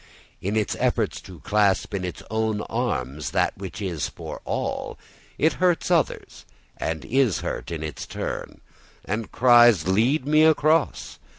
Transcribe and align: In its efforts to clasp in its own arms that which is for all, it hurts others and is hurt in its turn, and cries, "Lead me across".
In 0.41 0.55
its 0.55 0.75
efforts 0.79 1.21
to 1.21 1.41
clasp 1.41 1.93
in 1.93 2.03
its 2.03 2.23
own 2.31 2.61
arms 2.61 3.29
that 3.29 3.55
which 3.59 3.83
is 3.83 4.09
for 4.09 4.41
all, 4.45 4.97
it 5.37 5.53
hurts 5.61 5.91
others 5.91 6.43
and 6.77 7.05
is 7.05 7.41
hurt 7.41 7.69
in 7.69 7.83
its 7.83 8.07
turn, 8.07 8.61
and 9.05 9.31
cries, 9.31 9.87
"Lead 9.87 10.25
me 10.25 10.43
across". 10.43 11.19